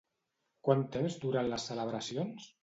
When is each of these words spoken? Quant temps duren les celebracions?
Quant 0.67 0.81
temps 0.95 1.19
duren 1.27 1.51
les 1.51 1.67
celebracions? 1.73 2.51